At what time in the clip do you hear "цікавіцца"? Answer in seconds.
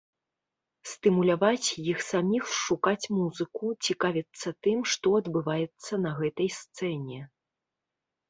3.89-4.49